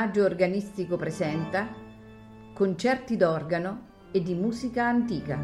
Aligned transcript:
Maggio 0.00 0.22
Organistico 0.22 0.96
presenta 0.96 1.74
concerti 2.54 3.16
d'organo 3.16 3.86
e 4.12 4.22
di 4.22 4.32
musica 4.32 4.86
antica. 4.86 5.36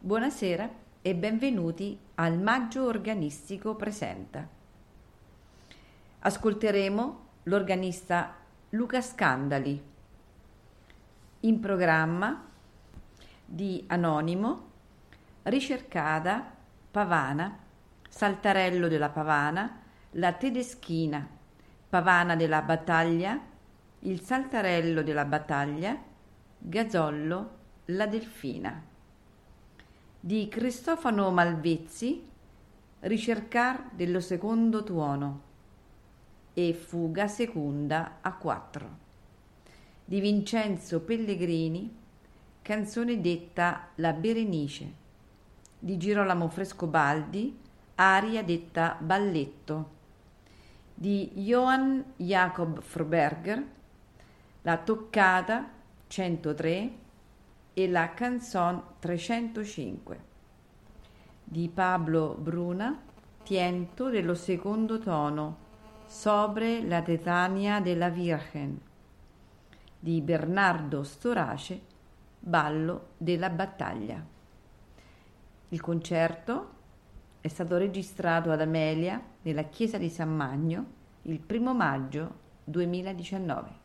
Buonasera 0.00 0.68
e 1.00 1.14
benvenuti 1.14 1.96
al 2.16 2.40
Maggio 2.40 2.86
Organistico 2.86 3.76
Presenta. 3.76 4.55
Ascolteremo 6.26 7.26
l'organista 7.44 8.34
Luca 8.70 9.00
Scandali. 9.00 9.80
In 11.38 11.60
programma 11.60 12.48
di 13.44 13.84
Anonimo, 13.86 14.70
Ricercada, 15.44 16.52
Pavana, 16.90 17.56
Saltarello 18.08 18.88
della 18.88 19.10
Pavana, 19.10 19.80
La 20.12 20.32
Tedeschina, 20.32 21.24
Pavana 21.88 22.34
della 22.34 22.62
Battaglia, 22.62 23.40
Il 24.00 24.20
Saltarello 24.20 25.04
della 25.04 25.26
Battaglia, 25.26 25.96
Gazzollo, 26.58 27.50
La 27.84 28.08
Delfina 28.08 28.82
di 30.18 30.48
Cristofano 30.48 31.30
Malvezzi, 31.30 32.28
Ricercar 32.98 33.90
dello 33.92 34.18
secondo 34.18 34.82
tuono 34.82 35.45
e 36.58 36.72
Fuga 36.72 37.28
seconda 37.28 38.16
a 38.22 38.32
quattro. 38.32 38.88
Di 40.02 40.20
Vincenzo 40.20 41.00
Pellegrini, 41.00 41.94
canzone 42.62 43.20
detta 43.20 43.88
La 43.96 44.14
Berenice 44.14 45.04
di 45.78 45.98
Girolamo 45.98 46.48
Frescobaldi, 46.48 47.58
aria 47.96 48.42
detta 48.42 48.96
Balletto 48.98 49.90
di 50.94 51.30
Johann 51.34 52.00
Jakob 52.16 52.80
Froberger, 52.80 53.62
La 54.62 54.78
Toccata 54.78 55.68
103 56.06 56.90
e 57.74 57.88
la 57.88 58.14
Canzone 58.14 58.82
305 59.00 60.20
di 61.44 61.68
Pablo 61.68 62.34
Bruna, 62.40 62.98
tiento 63.42 64.08
dello 64.08 64.34
secondo 64.34 64.98
tono, 64.98 65.65
Sobre 66.06 66.82
la 66.82 67.02
Tetania 67.02 67.80
della 67.80 68.08
Virgen 68.08 68.80
di 69.98 70.20
Bernardo 70.20 71.02
Storace, 71.02 71.80
Ballo 72.38 73.08
della 73.16 73.50
battaglia. 73.50 74.24
Il 75.68 75.80
concerto 75.80 76.70
è 77.40 77.48
stato 77.48 77.76
registrato 77.76 78.52
ad 78.52 78.60
Amelia 78.60 79.20
nella 79.42 79.64
chiesa 79.64 79.98
di 79.98 80.08
San 80.08 80.34
Magno 80.34 80.84
il 81.22 81.40
primo 81.40 81.74
maggio 81.74 82.34
2019. 82.62 83.84